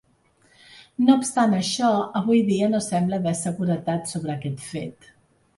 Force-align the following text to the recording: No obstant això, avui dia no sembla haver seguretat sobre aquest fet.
No 1.07 1.17
obstant 1.23 1.53
això, 1.57 1.91
avui 2.21 2.41
dia 2.49 2.71
no 2.73 2.81
sembla 2.87 3.21
haver 3.23 3.37
seguretat 3.45 4.13
sobre 4.15 4.35
aquest 4.39 4.69
fet. 4.73 5.17